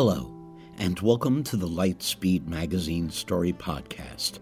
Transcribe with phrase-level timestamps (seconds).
[0.00, 0.32] Hello,
[0.78, 4.38] and welcome to the Lightspeed Magazine Story Podcast.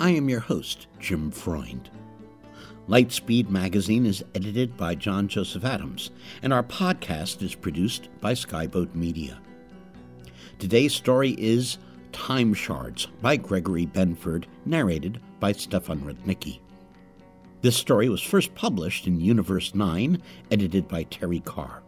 [0.00, 1.88] I am your host, Jim Freund.
[2.88, 6.10] Lightspeed Magazine is edited by John Joseph Adams,
[6.42, 9.38] and our podcast is produced by Skyboat Media.
[10.58, 11.78] Today's story is
[12.10, 16.58] Time Shards by Gregory Benford, narrated by Stefan Rudnicki.
[17.62, 20.20] This story was first published in Universe 9,
[20.50, 21.84] edited by Terry Carr.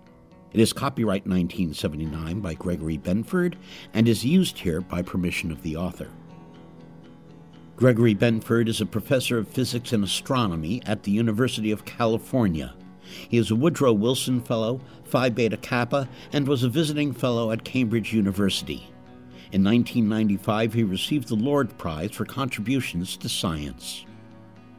[0.52, 3.54] It is copyright 1979 by Gregory Benford
[3.94, 6.08] and is used here by permission of the author.
[7.76, 12.74] Gregory Benford is a professor of physics and astronomy at the University of California.
[13.28, 17.64] He is a Woodrow Wilson Fellow, Phi Beta Kappa, and was a visiting fellow at
[17.64, 18.88] Cambridge University.
[19.52, 24.04] In 1995, he received the Lord Prize for contributions to science.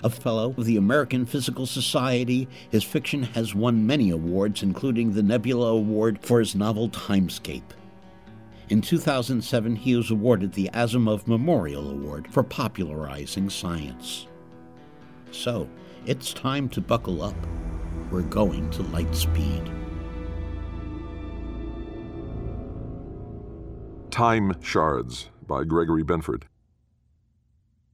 [0.03, 5.23] A fellow of the American Physical Society, his fiction has won many awards, including the
[5.23, 7.71] Nebula Award for his novel Timescape.
[8.69, 14.27] In 2007, he was awarded the Asimov Memorial Award for popularizing science.
[15.31, 15.69] So,
[16.05, 17.35] it's time to buckle up.
[18.11, 19.71] We're going to light speed.
[24.11, 26.43] Time Shards by Gregory Benford.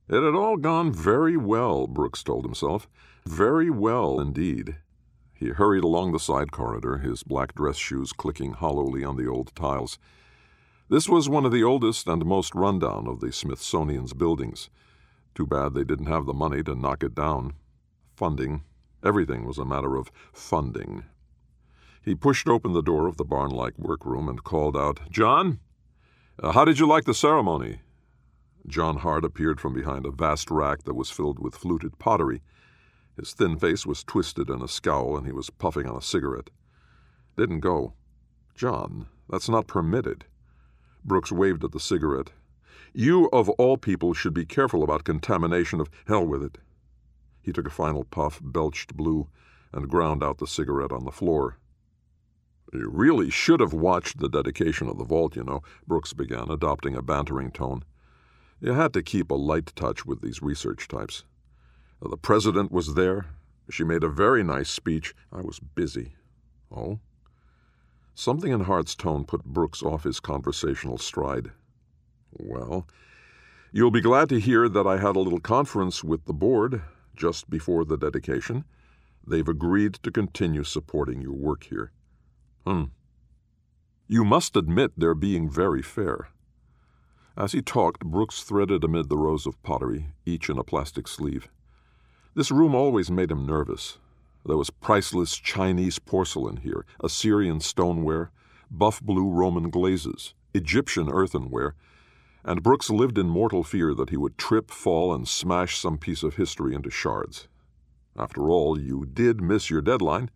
[0.10, 2.90] It had all gone very well, Brooks told himself.
[3.28, 4.78] Very well indeed.
[5.36, 9.54] He hurried along the side corridor, his black dress shoes clicking hollowly on the old
[9.56, 10.00] tiles.
[10.90, 14.72] This was one of the oldest and most rundown of the Smithsonian's buildings.
[15.36, 17.54] Too bad they didn't have the money to knock it down.
[18.16, 18.64] Funding.
[19.04, 21.06] Everything was a matter of funding.
[22.02, 25.60] He pushed open the door of the barn like workroom and called out, John?
[26.42, 27.82] Uh, how did you like the ceremony?
[28.70, 32.42] John Hart appeared from behind a vast rack that was filled with fluted pottery.
[33.18, 36.52] His thin face was twisted in a scowl, and he was puffing on a cigarette.
[37.36, 37.94] Didn't go.
[38.54, 40.26] John, that's not permitted.
[41.04, 42.32] Brooks waved at the cigarette.
[42.94, 46.60] You, of all people, should be careful about contamination of hell with it.
[47.42, 49.30] He took a final puff, belched blue,
[49.74, 51.58] and ground out the cigarette on the floor.
[52.72, 56.96] You really should have watched the dedication of the vault, you know, Brooks began, adopting
[56.96, 57.84] a bantering tone.
[58.62, 61.24] You had to keep a light touch with these research types.
[62.02, 63.28] The president was there.
[63.70, 65.14] She made a very nice speech.
[65.32, 66.14] I was busy.
[66.76, 67.00] Oh?
[68.16, 71.52] Something in Hart's tone put Brooks off his conversational stride.
[72.32, 72.86] Well,
[73.72, 76.82] you'll be glad to hear that I had a little conference with the board
[77.16, 78.66] just before the dedication.
[79.26, 81.92] They've agreed to continue supporting your work here.
[82.66, 82.86] Hmm.
[84.08, 86.30] You must admit they're being very fair.
[87.40, 91.48] As he talked, Brooks threaded amid the rows of pottery, each in a plastic sleeve.
[92.36, 93.98] This room always made him nervous.
[94.46, 98.32] There was priceless Chinese porcelain here, Assyrian stoneware,
[98.70, 101.76] buff blue Roman glazes, Egyptian earthenware,
[102.44, 106.24] and Brooks lived in mortal fear that he would trip, fall, and smash some piece
[106.24, 107.48] of history into shards.
[108.18, 110.30] After all, you did miss your deadline.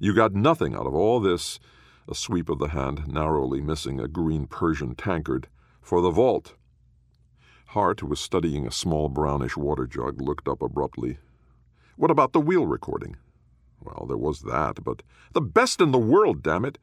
[0.00, 1.60] You got nothing out of all this,
[2.08, 5.46] a sweep of the hand narrowly missing a green Persian tankard,
[5.88, 6.52] for the vault.
[7.68, 11.16] Hart, who was studying a small brownish water jug, looked up abruptly.
[11.96, 13.16] What about the wheel recording?
[13.80, 16.76] Well, there was that, but the best in the world, damn it!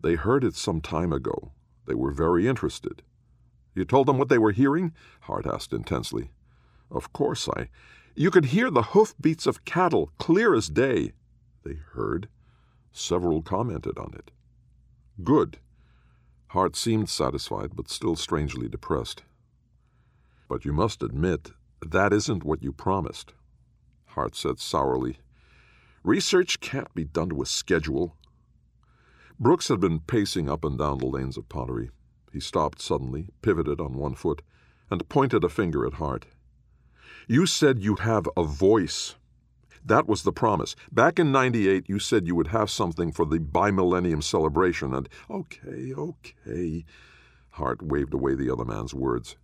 [0.00, 1.52] They heard it some time ago.
[1.84, 3.02] They were very interested.
[3.74, 4.94] You told them what they were hearing?
[5.20, 6.30] Hart asked intensely.
[6.90, 7.68] Of course I.
[8.14, 11.12] You could hear the hoofbeats of cattle, clear as day.
[11.62, 12.30] They heard.
[12.90, 14.30] Several commented on it.
[15.22, 15.58] Good.
[16.54, 19.24] Hart seemed satisfied, but still strangely depressed.
[20.48, 21.50] But you must admit,
[21.84, 23.34] that isn't what you promised.
[24.06, 25.18] Hart said sourly.
[26.04, 28.16] Research can't be done to a schedule.
[29.40, 31.90] Brooks had been pacing up and down the lanes of pottery.
[32.32, 34.40] He stopped suddenly, pivoted on one foot,
[34.92, 36.26] and pointed a finger at Hart.
[37.26, 39.16] You said you'd have a voice.
[39.84, 40.74] That was the promise.
[40.90, 45.08] Back in 98, you said you would have something for the bimillennium celebration, and.
[45.30, 46.84] Okay, okay.
[47.50, 49.36] Hart waved away the other man's words.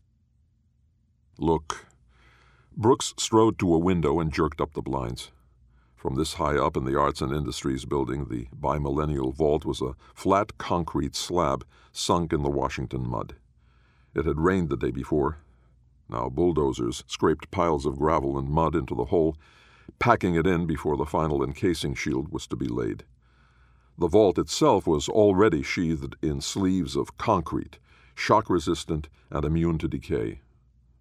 [1.39, 1.87] Look.
[2.77, 5.31] Brooks strode to a window and jerked up the blinds.
[5.95, 9.97] From this high up in the Arts and Industries building, the bimillennial vault was a
[10.15, 11.63] flat concrete slab
[11.93, 13.35] sunk in the Washington mud.
[14.15, 15.39] It had rained the day before.
[16.09, 19.37] Now bulldozers scraped piles of gravel and mud into the hole,
[19.99, 23.05] packing it in before the final encasing shield was to be laid.
[23.99, 27.79] The vault itself was already sheathed in sleeves of concrete,
[28.15, 30.41] shock resistant and immune to decay.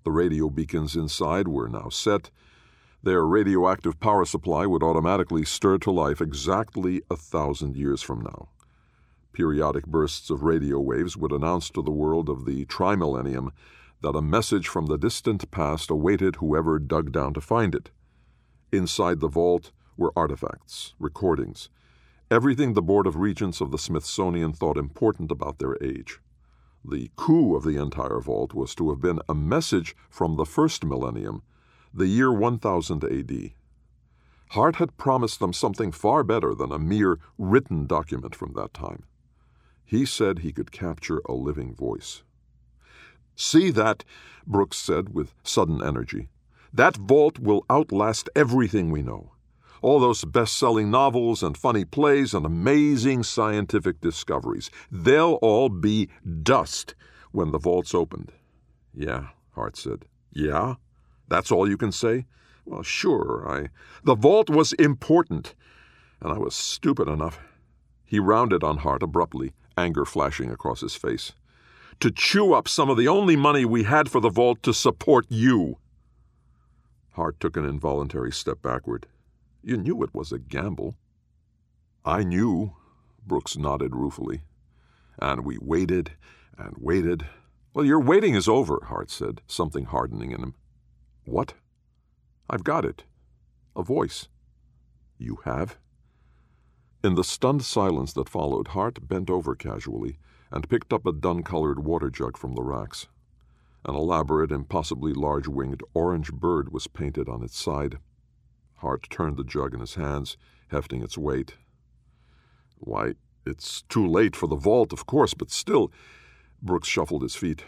[0.04, 2.32] The radio beacons inside were now set,
[3.02, 8.50] their radioactive power supply would automatically stir to life exactly a thousand years from now.
[9.32, 13.52] Periodic bursts of radio waves would announce to the world of the trimillennium
[14.02, 17.90] that a message from the distant past awaited whoever dug down to find it.
[18.72, 21.70] Inside the vault were artifacts, recordings,
[22.30, 26.20] everything the Board of Regents of the Smithsonian thought important about their age.
[26.86, 30.86] The coup of the entire vault was to have been a message from the first
[30.86, 31.42] millennium
[31.94, 33.52] the year 1000 AD.
[34.52, 39.04] Hart had promised them something far better than a mere written document from that time.
[39.84, 42.22] He said he could capture a living voice.
[43.36, 44.04] See that,
[44.46, 46.30] Brooks said with sudden energy.
[46.74, 49.32] That vault will outlast everything we know.
[49.82, 54.70] All those best selling novels and funny plays and amazing scientific discoveries.
[54.92, 56.10] They'll all be
[56.44, 56.96] dust
[57.32, 58.32] when the vault's opened.
[58.94, 60.06] Yeah, Hart said.
[60.32, 60.76] Yeah?
[61.28, 62.26] That's all you can say?
[62.66, 63.70] Well, sure, I.
[64.04, 65.56] The vault was important,
[66.22, 67.40] and I was stupid enough.
[68.06, 71.32] He rounded on Hart abruptly, anger flashing across his face.
[72.02, 75.26] To chew up some of the only money we had for the vault to support
[75.30, 75.78] you.
[77.20, 79.06] Hart took an involuntary step backward.
[79.62, 80.96] You knew it was a gamble.
[82.06, 82.78] I knew,
[83.28, 84.44] Brooks nodded ruefully.
[85.22, 86.12] And we waited
[86.58, 87.26] and waited.
[87.74, 90.56] Well, your waiting is over, Hart said, something hardening in him.
[91.26, 91.56] What?
[92.50, 93.04] I've got it.
[93.76, 94.30] A voice.
[95.18, 95.78] You have?
[97.04, 100.20] In the stunned silence that followed, Hart bent over casually
[100.52, 103.08] and picked up a dun colored water jug from the racks.
[103.86, 108.00] An elaborate, impossibly large winged orange bird was painted on its side.
[108.78, 110.38] Hart turned the jug in his hands,
[110.68, 111.56] hefting its weight.
[112.78, 113.14] Why,
[113.46, 115.92] it's too late for the vault, of course, but still.
[116.62, 117.64] Brooks shuffled his feet.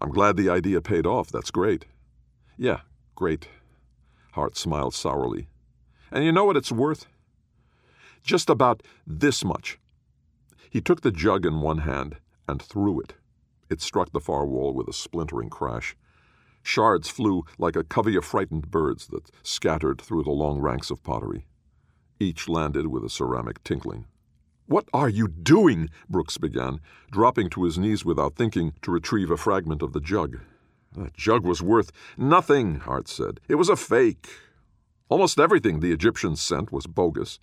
[0.00, 1.30] I'm glad the idea paid off.
[1.30, 1.86] That's great.
[2.56, 2.80] Yeah,
[3.14, 3.48] great.
[4.32, 5.48] Hart smiled sourly.
[6.10, 7.06] And you know what it's worth?
[8.22, 9.78] Just about this much.
[10.70, 12.16] He took the jug in one hand
[12.48, 13.14] and threw it.
[13.70, 15.96] It struck the far wall with a splintering crash.
[16.62, 21.02] Shards flew like a covey of frightened birds that scattered through the long ranks of
[21.02, 21.46] pottery.
[22.18, 24.06] Each landed with a ceramic tinkling.
[24.66, 25.90] What are you doing?
[26.08, 26.80] Brooks began,
[27.10, 30.40] dropping to his knees without thinking to retrieve a fragment of the jug.
[30.96, 33.40] That jug was worth nothing, Hart said.
[33.46, 34.28] It was a fake.
[35.10, 37.40] Almost everything the Egyptians sent was bogus.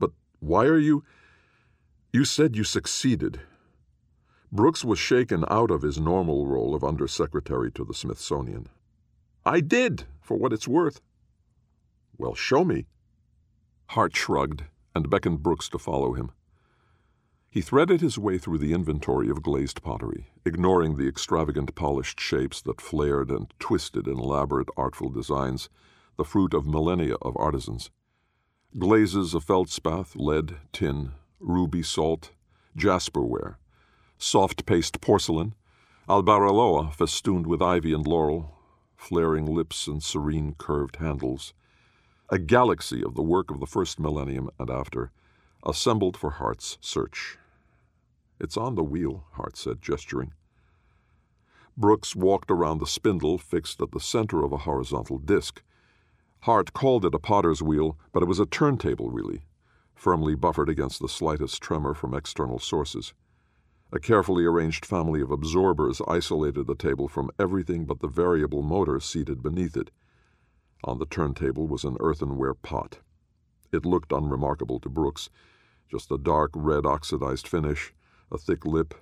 [0.00, 0.10] But
[0.40, 1.04] why are you.
[2.12, 3.40] You said you succeeded.
[4.52, 8.68] Brooks was shaken out of his normal role of undersecretary to the Smithsonian.
[9.44, 11.00] I did, for what it's worth.
[12.16, 12.86] Well, show me.
[13.88, 14.64] Hart shrugged
[14.94, 16.30] and beckoned Brooks to follow him.
[17.50, 22.60] He threaded his way through the inventory of glazed pottery, ignoring the extravagant polished shapes
[22.62, 25.68] that flared and twisted in elaborate artful designs,
[26.16, 27.90] the fruit of millennia of artisans.
[28.78, 32.32] Glazes of feldspath, lead, tin, ruby salt,
[32.76, 33.56] jasperware,
[34.18, 35.54] soft paste porcelain,
[36.08, 38.56] albarelloa festooned with ivy and laurel,
[38.96, 41.52] flaring lips and serene curved handles.
[42.30, 45.10] A galaxy of the work of the first millennium and after,
[45.64, 47.38] assembled for Hart's search.
[48.40, 50.32] It's on the wheel, Hart said, gesturing.
[51.76, 55.62] Brooks walked around the spindle fixed at the center of a horizontal disk.
[56.40, 59.44] Hart called it a potter's wheel, but it was a turntable, really,
[59.94, 63.12] firmly buffered against the slightest tremor from external sources.
[63.92, 68.98] A carefully arranged family of absorbers isolated the table from everything but the variable motor
[68.98, 69.90] seated beneath it.
[70.82, 72.98] On the turntable was an earthenware pot.
[73.72, 75.30] It looked unremarkable to Brooks,
[75.88, 77.94] just a dark red oxidized finish,
[78.30, 78.94] a thick lip,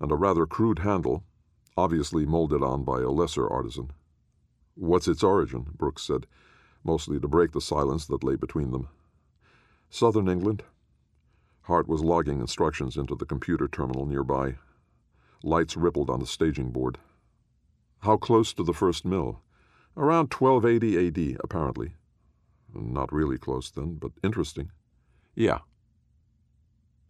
[0.00, 1.24] and a rather crude handle,
[1.76, 3.90] obviously molded on by a lesser artisan.
[4.74, 5.66] What's its origin?
[5.76, 6.26] Brooks said,
[6.82, 8.88] mostly to break the silence that lay between them.
[9.90, 10.64] Southern England.
[11.62, 14.56] Hart was logging instructions into the computer terminal nearby.
[15.44, 16.98] Lights rippled on the staging board.
[18.00, 19.42] How close to the first mill?
[19.96, 21.94] Around 1280 AD, apparently.
[22.74, 24.70] Not really close then, but interesting.
[25.34, 25.60] Yeah.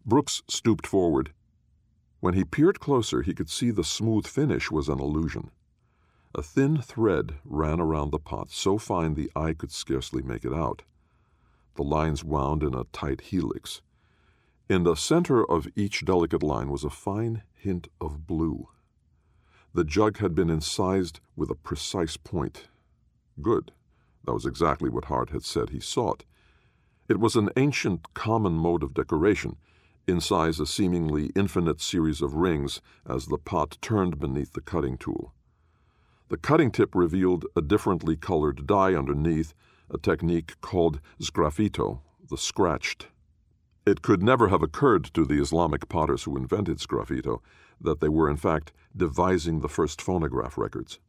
[0.05, 1.31] Brooks stooped forward.
[2.19, 5.49] When he peered closer, he could see the smooth finish was an illusion.
[6.35, 10.53] A thin thread ran around the pot, so fine the eye could scarcely make it
[10.53, 10.83] out.
[11.75, 13.81] The lines wound in a tight helix.
[14.69, 18.69] In the center of each delicate line was a fine hint of blue.
[19.73, 22.69] The jug had been incised with a precise point.
[23.41, 23.73] Good.
[24.23, 26.23] That was exactly what Hart had said he sought.
[27.09, 29.57] It was an ancient common mode of decoration,
[30.07, 35.33] incise a seemingly infinite series of rings as the pot turned beneath the cutting tool.
[36.29, 39.53] The cutting tip revealed a differently colored die underneath,
[39.89, 43.07] a technique called sgraffito, the scratched.
[43.85, 47.41] It could never have occurred to the Islamic potters who invented sgraffito
[47.81, 50.99] that they were in fact devising the first phonograph records.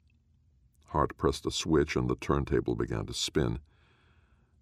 [0.86, 3.60] Hart pressed a switch and the turntable began to spin.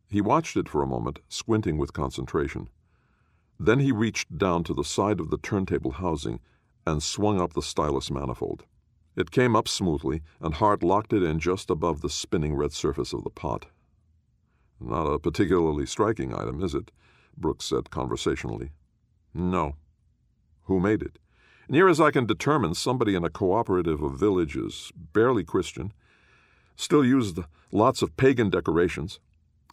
[0.09, 2.69] He watched it for a moment, squinting with concentration.
[3.59, 6.41] Then he reached down to the side of the turntable housing
[6.87, 8.65] and swung up the stylus manifold.
[9.17, 13.13] It came up smoothly, and Hart locked it in just above the spinning red surface
[13.13, 13.67] of the pot.
[14.81, 16.91] Not a particularly striking item, is it?
[17.37, 18.73] Brooks said conversationally.
[19.35, 19.77] No.
[20.65, 21.19] Who made it?
[21.69, 25.93] Near as I can determine, somebody in a cooperative of villages, barely Christian.
[26.77, 27.39] Still used
[27.71, 29.21] lots of pagan decorations.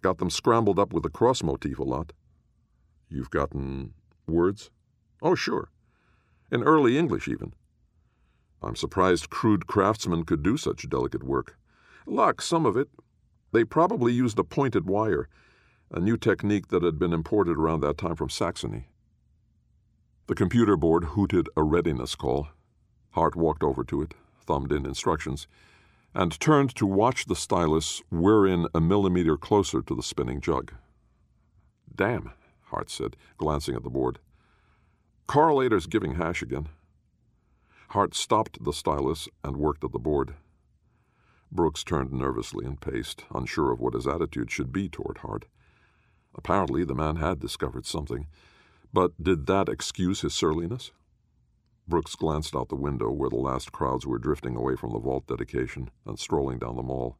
[0.01, 2.13] Got them scrambled up with the cross motif a lot.
[3.09, 3.93] You've gotten
[4.27, 4.69] words?
[5.21, 5.71] Oh, sure.
[6.51, 7.53] In early English, even.
[8.61, 11.57] I'm surprised crude craftsmen could do such delicate work.
[12.05, 12.89] Luck, some of it.
[13.51, 15.27] They probably used a pointed wire,
[15.91, 18.87] a new technique that had been imported around that time from Saxony.
[20.27, 22.49] The computer board hooted a readiness call.
[23.11, 24.13] Hart walked over to it,
[24.45, 25.47] thumbed in instructions,
[26.13, 30.73] and turned to watch the stylus whir in a millimeter closer to the spinning jug.
[31.95, 32.31] Damn,
[32.65, 34.19] Hart said, glancing at the board.
[35.27, 36.69] Correlator's giving hash again.
[37.89, 40.35] Hart stopped the stylus and worked at the board.
[41.51, 45.45] Brooks turned nervously and paced, unsure of what his attitude should be toward Hart.
[46.35, 48.27] Apparently, the man had discovered something,
[48.93, 50.91] but did that excuse his surliness?
[51.87, 55.25] Brooks glanced out the window where the last crowds were drifting away from the vault
[55.27, 57.17] dedication and strolling down the mall.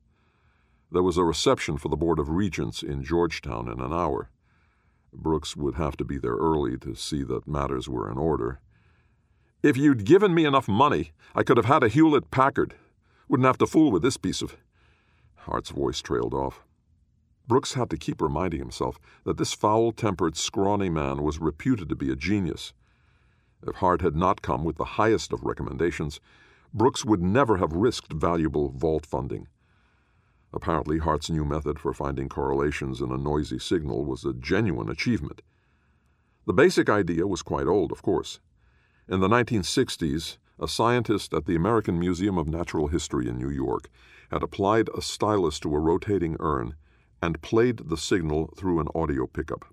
[0.92, 4.30] There was a reception for the Board of Regents in Georgetown in an hour.
[5.12, 8.60] Brooks would have to be there early to see that matters were in order.
[9.62, 12.76] If you'd given me enough money, I could have had a Hewlett Packard.
[13.28, 14.56] Wouldn't have to fool with this piece of.
[15.36, 16.64] Hart's voice trailed off.
[17.50, 21.96] Brooks had to keep reminding himself that this foul tempered, scrawny man was reputed to
[21.96, 22.74] be a genius.
[23.66, 26.20] If Hart had not come with the highest of recommendations,
[26.76, 29.48] Brooks would never have risked valuable vault funding.
[30.54, 35.42] Apparently, Hart's new method for finding correlations in a noisy signal was a genuine achievement.
[36.46, 38.40] The basic idea was quite old, of course.
[39.08, 43.90] In the 1960s, a scientist at the American Museum of Natural History in New York
[44.30, 46.76] had applied a stylus to a rotating urn
[47.22, 49.66] and played the signal through an audio pickup.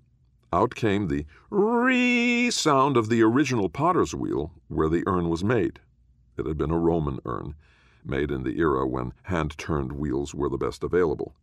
[0.51, 5.79] Out came the ree sound of the original potter's wheel where the urn was made.
[6.37, 7.55] It had been a Roman urn,
[8.05, 11.35] made in the era when hand turned wheels were the best available.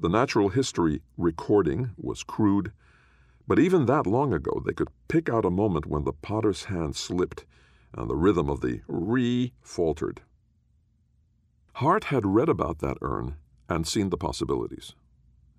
[0.00, 2.72] The natural history recording was crude,
[3.46, 6.96] but even that long ago they could pick out a moment when the potter's hand
[6.96, 7.44] slipped
[7.94, 10.22] and the rhythm of the re faltered.
[11.74, 13.36] Hart had read about that urn
[13.68, 14.94] and seen the possibilities.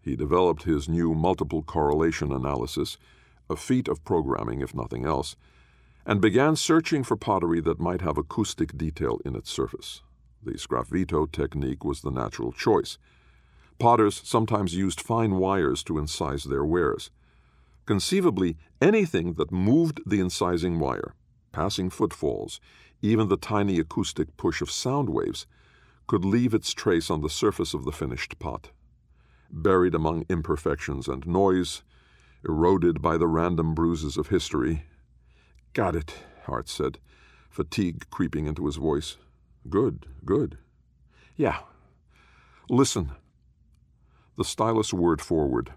[0.01, 2.98] He developed his new multiple correlation analysis,
[3.50, 5.36] a feat of programming if nothing else,
[6.05, 10.01] and began searching for pottery that might have acoustic detail in its surface.
[10.43, 12.98] The sgraffito technique was the natural choice.
[13.79, 17.10] Potters sometimes used fine wires to incise their wares.
[17.86, 21.15] Conceivably, anything that moved the incising wire,
[21.53, 22.60] passing footfalls,
[23.01, 25.45] even the tiny acoustic push of sound waves,
[26.07, 28.72] could leave its trace on the surface of the finished pot.
[29.50, 31.83] Buried among imperfections and noise,
[32.43, 34.83] eroded by the random bruises of history.
[35.74, 37.00] Got it, Hart said,
[37.50, 39.17] fatigue creeping into his voice.
[39.69, 40.57] Good, good.
[41.36, 41.60] Yeah.
[42.69, 43.12] Listen.
[44.38, 45.74] The stylus whirred forward.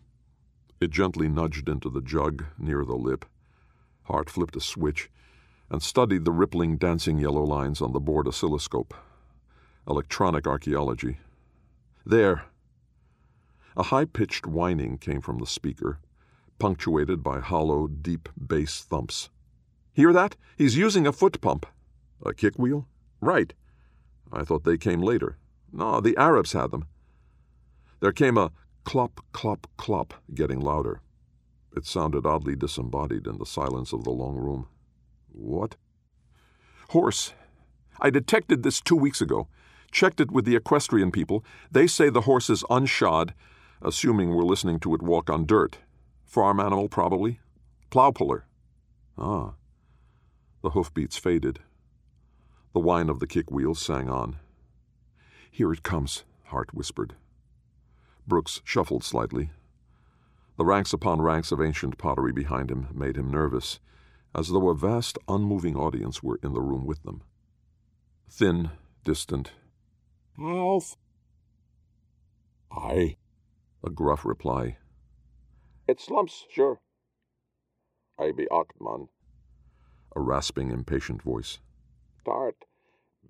[0.81, 3.25] It gently nudged into the jug near the lip.
[4.05, 5.11] Hart flipped a switch
[5.71, 8.95] and studied the rippling, dancing yellow lines on the board oscilloscope.
[9.89, 11.19] Electronic archaeology.
[12.05, 12.45] There.
[13.77, 16.01] A high pitched whining came from the speaker,
[16.59, 19.31] punctuated by hollow, deep bass thumps.
[19.93, 20.37] Hear that?
[20.57, 21.67] He's using a foot pump.
[22.25, 22.89] A kick wheel?
[23.21, 23.55] Right.
[24.33, 25.39] I thought they came later.
[25.73, 26.87] No, the Arabs had them.
[28.01, 28.53] There came a
[28.85, 31.01] clop, clop, clop, getting louder.
[31.77, 34.67] It sounded oddly disembodied in the silence of the long room.
[35.31, 35.77] What?
[36.89, 37.35] Horse.
[38.01, 39.49] I detected this two weeks ago.
[39.97, 41.43] Checked it with the equestrian people.
[41.73, 43.33] They say the horse is unshod,
[43.81, 45.79] assuming we're listening to it walk on dirt.
[46.27, 47.41] Farm animal, probably.
[47.89, 48.45] Plow puller.
[49.17, 49.55] Ah.
[50.61, 51.61] The hoofbeats faded.
[52.75, 54.37] The whine of the kick wheels sang on.
[55.51, 57.15] Here it comes, Hart whispered.
[58.27, 59.49] Brooks shuffled slightly.
[60.59, 63.81] The ranks upon ranks of ancient pottery behind him made him nervous,
[64.35, 67.23] as though a vast, unmoving audience were in the room with them.
[68.29, 68.73] Thin,
[69.03, 69.53] distant.
[70.39, 70.97] Ralph?
[72.71, 73.17] Aye.
[73.85, 74.77] A gruff reply.
[75.89, 76.81] It slumps, sure.
[78.19, 79.09] I be Octman.
[80.15, 81.59] A rasping, impatient voice.
[82.25, 82.57] Tart.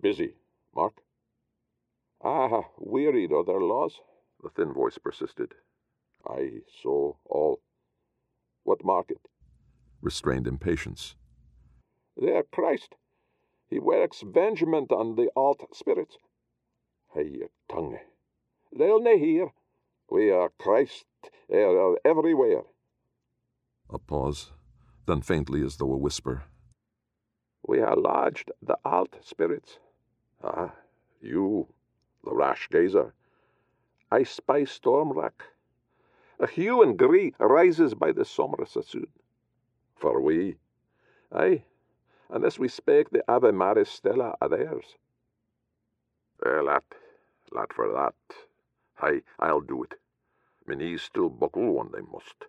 [0.01, 0.35] Busy,
[0.75, 0.95] Mark.
[2.25, 4.01] Ah, wearied of their laws,
[4.43, 5.55] the thin voice persisted.
[6.27, 7.61] I so all.
[8.65, 9.21] What market?
[10.01, 11.15] Restrained impatience.
[12.17, 12.95] There, Christ.
[13.69, 16.17] He works vengement on the alt spirits.
[17.23, 17.99] Your tongue.
[18.77, 19.53] They'll nae hear.
[20.11, 21.07] We are Christ
[21.51, 22.63] are everywhere.
[23.89, 24.53] A pause,
[25.07, 26.45] then faintly as though a whisper.
[27.67, 29.79] We are lodged the alt spirits.
[30.43, 30.73] Ah,
[31.21, 31.69] you,
[32.25, 33.15] the rash gazer.
[34.11, 35.45] I spy storm rack.
[36.39, 39.09] A hue and gree rises by the sombre sassoon.
[39.97, 40.59] For we,
[41.33, 41.65] aye,
[42.29, 44.97] unless we spake the Ave Maris Stella a theirs.
[46.45, 46.83] Eh, lad,
[47.53, 48.15] lad for that.
[49.01, 49.95] Aye, I'll do it.
[50.67, 52.47] My knees still buckle when they must.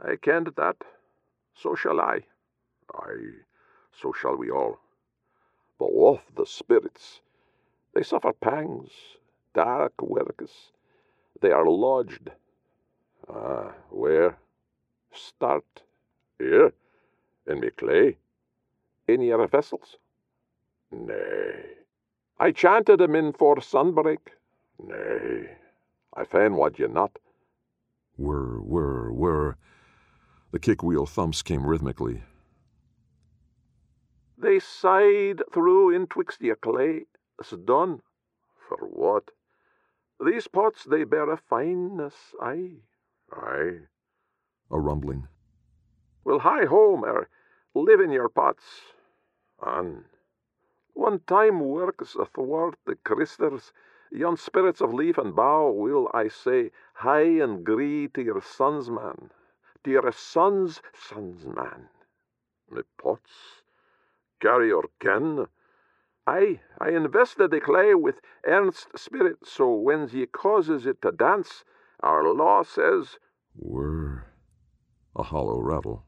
[0.00, 0.76] I can't that.
[1.54, 2.20] So shall I.
[2.94, 3.42] Aye,
[4.00, 4.78] so shall we all.
[5.78, 7.20] But off the spirits,
[7.94, 8.90] they suffer pangs,
[9.54, 10.72] dark workers.
[11.40, 12.30] They are lodged.
[13.28, 14.38] Ah, where?
[15.12, 15.82] Start.
[16.38, 16.72] Here?
[17.46, 18.16] In me clay?
[19.06, 19.96] In your vessels?
[20.90, 21.77] Nay.
[22.40, 24.28] I chanted 'em in for sunbreak.
[24.78, 25.56] Nay.
[26.14, 27.18] I fain wad ye not.
[28.16, 29.56] Whir, whir, whir.
[30.52, 32.22] The kick wheel thumps came rhythmically.
[34.36, 37.06] They sighed through intwixt your clay.
[37.40, 38.02] It's done.
[38.68, 39.30] For what?
[40.24, 42.82] These pots they bear a fineness, aye.
[43.32, 43.88] Aye.
[44.70, 45.28] A rumbling.
[46.24, 47.28] Will hie home er
[47.74, 48.94] live in your pots.
[49.60, 50.04] An.
[50.98, 53.72] One time works athwart the crysters
[54.10, 58.90] yon spirits of leaf and bough will, I say, high and gree to your son's
[58.90, 59.30] man,
[59.84, 61.88] to your son's son's man.
[62.68, 63.62] Me pots,
[64.40, 65.46] carry your ken.
[66.26, 71.62] I, I invested the clay with earnest spirit, so when ye causes it to dance,
[72.00, 73.20] our law says,
[73.54, 74.24] Whir,
[75.14, 76.02] a hollow rattle.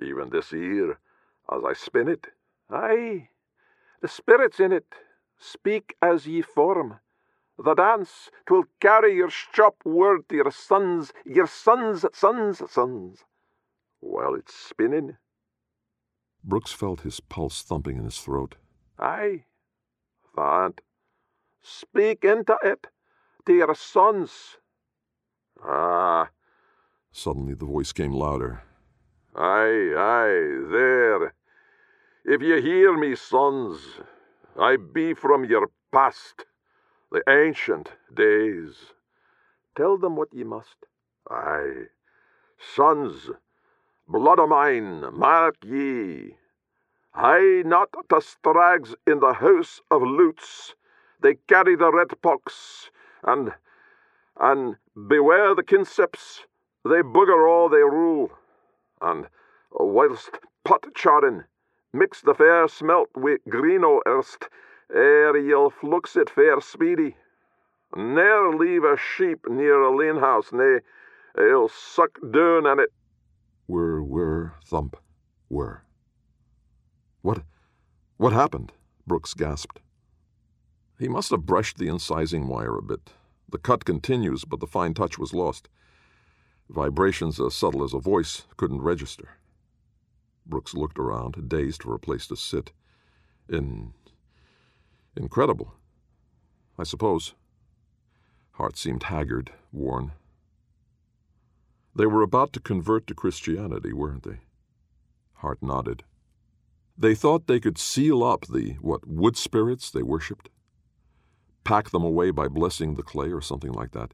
[0.00, 0.98] Even this ear,
[1.52, 2.28] as I spin it,
[2.70, 3.28] aye,
[4.00, 4.86] the spirit's in it,
[5.38, 6.98] Speak as ye form.
[7.58, 13.24] The dance twill carry your shop word to your sons, your sons' sons' sons.
[14.00, 15.16] While it's spinning.
[16.44, 18.56] Brooks felt his pulse thumping in his throat.
[18.98, 19.44] Aye,
[20.36, 20.80] that.
[21.60, 22.86] Speak into it,
[23.46, 24.58] to your sons.
[25.64, 26.30] Ah.
[27.10, 28.62] Suddenly the voice came louder.
[29.34, 31.34] Aye, aye, there.
[32.30, 34.02] If ye hear me, sons,
[34.60, 36.44] I be from your past,
[37.10, 38.92] the ancient days.
[39.74, 40.76] Tell them what ye must.
[41.30, 41.86] Aye,
[42.58, 43.30] sons,
[44.06, 46.36] blood o' mine, mark ye.
[47.12, 50.74] Hie not to strags in the house of lutes.
[51.22, 52.90] They carry the red pox,
[53.22, 53.54] and
[54.38, 54.76] and
[55.08, 56.40] beware the kinseps.
[56.84, 58.32] They bugger all they rule.
[59.00, 59.28] And
[59.72, 61.44] whilst pot charin,
[61.92, 64.48] Mix the fair smelt wi' greeno erst,
[64.92, 67.16] ere ye'll flux it fair speedy.
[67.96, 70.80] Ne'er leave a sheep near a lean house, nay,
[71.36, 72.92] he'll suck doon an it.
[73.66, 74.96] Whir, whir, thump,
[75.48, 75.82] whir.
[77.22, 77.42] What,
[78.18, 78.72] what happened?
[79.06, 79.80] Brooks gasped.
[80.98, 83.12] He must have brushed the incising wire a bit.
[83.48, 85.70] The cut continues, but the fine touch was lost.
[86.68, 89.37] Vibrations as subtle as a voice couldn't register.
[90.48, 92.72] Brooks looked around, dazed for a place to sit.
[93.48, 93.92] In.
[95.16, 95.74] incredible.
[96.78, 97.34] I suppose.
[98.52, 100.12] Hart seemed haggard, worn.
[101.94, 104.38] They were about to convert to Christianity, weren't they?
[105.34, 106.04] Hart nodded.
[106.96, 110.48] They thought they could seal up the, what, wood spirits they worshipped?
[111.62, 114.12] Pack them away by blessing the clay or something like that,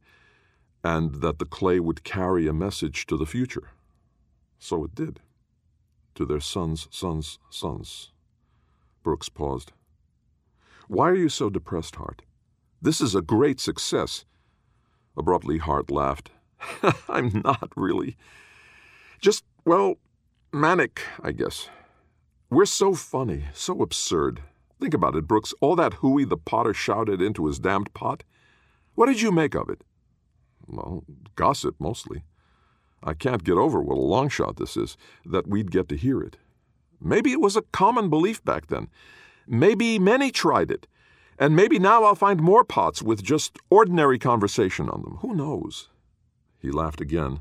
[0.83, 3.71] and that the clay would carry a message to the future.
[4.59, 5.21] So it did
[6.15, 8.11] to their sons' sons' sons.
[9.03, 9.73] Brooks paused.
[10.89, 12.23] Why are you so depressed, Hart?
[12.81, 14.25] This is a great success.
[15.17, 16.31] Abruptly, Hart laughed.
[17.09, 18.17] I'm not really.
[19.21, 19.97] Just, well,
[20.53, 21.69] manic, I guess.
[22.51, 24.43] We're so funny, so absurd.
[24.81, 25.55] Think about it, Brooks.
[25.61, 28.23] All that hooey the potter shouted into his damned pot.
[28.95, 29.83] What did you make of it?
[30.67, 31.05] Well,
[31.37, 32.25] gossip mostly.
[33.05, 36.23] I can't get over what a long shot this is, that we'd get to hear
[36.23, 36.39] it.
[37.01, 38.89] Maybe it was a common belief back then.
[39.47, 40.87] Maybe many tried it.
[41.39, 45.19] And maybe now I'll find more pots with just ordinary conversation on them.
[45.21, 45.91] Who knows?
[46.59, 47.41] He laughed again,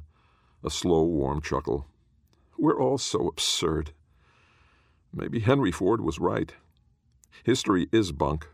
[0.64, 1.88] a slow, warm chuckle.
[2.58, 3.94] We're all so absurd.
[5.14, 6.54] Maybe Henry Ford was right.
[7.44, 8.48] History is bunk.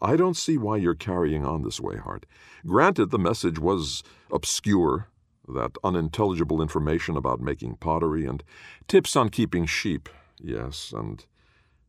[0.00, 2.26] I don't see why you're carrying on this way, Hart.
[2.64, 5.08] Granted, the message was obscure,
[5.48, 8.42] that unintelligible information about making pottery and
[8.88, 11.24] tips on keeping sheep, yes, and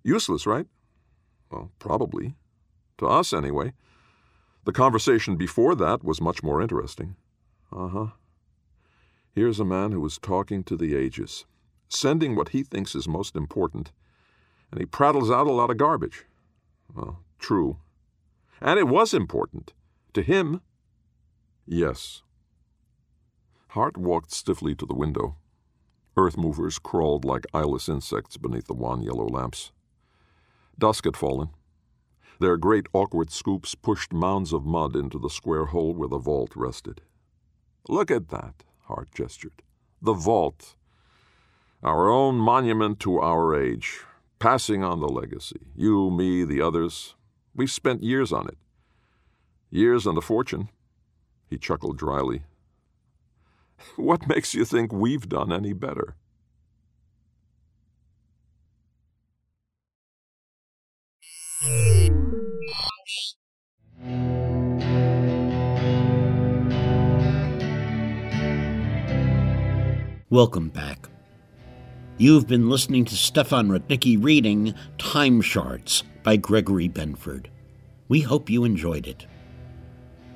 [0.04, 0.67] useless, right?
[1.52, 2.36] Well, probably.
[2.98, 3.74] To us, anyway.
[4.65, 7.15] The conversation before that was much more interesting.
[7.72, 8.08] Uh huh.
[9.34, 11.46] Here's a man who is talking to the ages,
[11.88, 13.91] sending what he thinks is most important,
[14.72, 16.26] and he prattles out a lot of garbage.
[16.93, 17.78] Well, true.
[18.60, 19.74] And it was important.
[20.13, 20.62] To him.
[21.65, 22.24] Yes.
[23.69, 25.36] Hart walked stiffly to the window.
[26.15, 29.71] Earth movers crawled like eyeless insects beneath the wan yellow lamps.
[30.80, 31.49] Dusk had fallen.
[32.39, 36.56] Their great awkward scoops pushed mounds of mud into the square hole where the vault
[36.56, 37.01] rested.
[37.88, 39.62] Look at that, Hart gestured.
[40.01, 40.75] The vault.
[41.84, 44.01] Our own monument to our age,
[44.39, 45.67] passing on the legacy.
[45.75, 47.15] You, me, the others.
[47.56, 48.58] We've spent years on it.
[49.69, 50.69] Years and a fortune.
[51.49, 52.43] He chuckled dryly.
[53.96, 56.16] What makes you think we've done any better?
[70.30, 71.10] Welcome back.
[72.18, 77.46] You've been listening to Stefan Rudnicki reading Time Shards by Gregory Benford.
[78.10, 79.26] We hope you enjoyed it.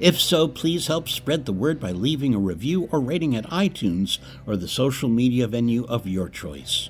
[0.02, 4.18] If so, please help spread the word by leaving a review or rating at iTunes
[4.48, 6.90] or the social media venue of your choice.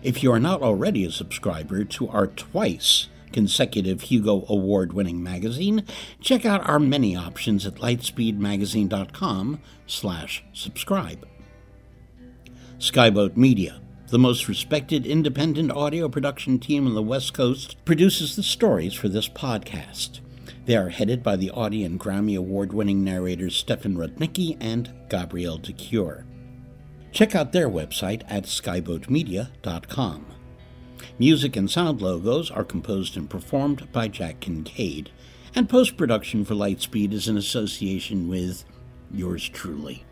[0.00, 5.84] If you are not already a subscriber to our twice consecutive Hugo Award winning magazine,
[6.20, 11.26] check out our many options at lightspeedmagazine.com slash subscribe.
[12.78, 13.80] Skyboat Media,
[14.10, 19.08] the most respected independent audio production team on the West Coast, produces the stories for
[19.08, 20.20] this podcast.
[20.68, 25.56] They are headed by the Audie and Grammy Award winning narrators Stefan Rudnicki and Gabrielle
[25.56, 26.26] de Cuir.
[27.10, 30.26] Check out their website at skyboatmedia.com.
[31.18, 35.08] Music and sound logos are composed and performed by Jack Kincaid,
[35.54, 38.66] and post production for Lightspeed is in association with
[39.10, 40.04] yours truly.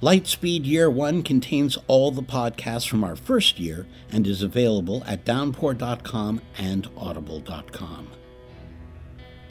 [0.00, 5.24] Lightspeed Year 1 contains all the podcasts from our first year and is available at
[5.24, 8.10] downpour.com and audible.com.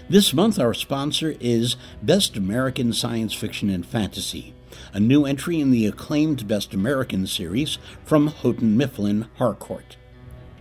[0.10, 4.54] This month, our sponsor is Best American Science Fiction and Fantasy,
[4.92, 9.96] a new entry in the acclaimed Best American series from Houghton Mifflin Harcourt.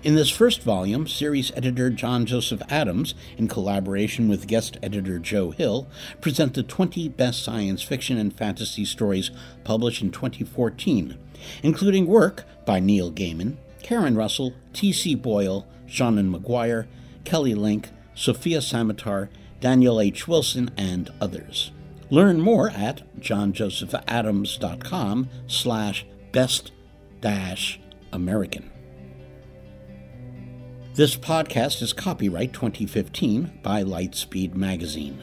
[0.04, 5.50] In this first volume, series editor John Joseph Adams, in collaboration with guest editor Joe
[5.50, 5.88] Hill,
[6.20, 9.32] present the 20 best science fiction and fantasy stories
[9.64, 11.18] published in 2014,
[11.64, 15.16] including work by Neil Gaiman, Karen Russell, T.C.
[15.16, 16.86] Boyle, Seanan McGuire,
[17.24, 19.28] Kelly Link, Sofia Samatar,
[19.60, 20.28] Daniel H.
[20.28, 21.70] Wilson, and others.
[22.10, 26.72] Learn more at johnjosephadams.com slash best
[27.20, 27.80] dash
[28.12, 28.70] American.
[30.94, 35.22] This podcast is copyright 2015 by Lightspeed Magazine.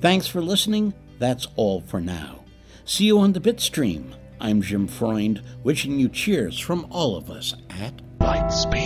[0.00, 0.94] Thanks for listening.
[1.18, 2.44] That's all for now.
[2.86, 4.14] See you on the Bitstream.
[4.40, 8.85] I'm Jim Freund, wishing you cheers from all of us at Lightspeed.